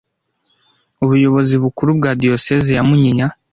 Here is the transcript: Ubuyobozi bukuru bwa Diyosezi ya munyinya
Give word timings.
Ubuyobozi 1.03 1.53
bukuru 1.63 1.89
bwa 1.97 2.11
Diyosezi 2.21 2.71
ya 2.73 2.83
munyinya 2.87 3.27